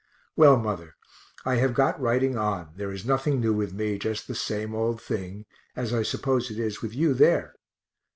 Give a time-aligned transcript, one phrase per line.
[0.35, 0.95] Well, mother,
[1.45, 4.99] I have got writing on there is nothing new with me, just the same old
[4.99, 7.53] thing, as I suppose it is with you there.